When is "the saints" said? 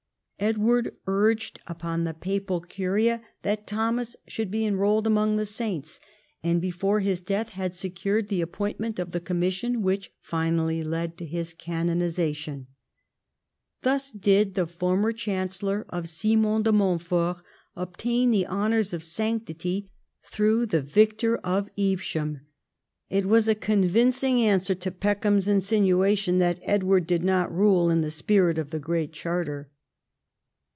5.35-5.99